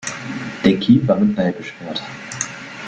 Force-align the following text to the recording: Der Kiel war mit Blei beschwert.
Der 0.65 0.79
Kiel 0.79 1.07
war 1.07 1.19
mit 1.19 1.35
Blei 1.35 1.51
beschwert. 1.51 2.01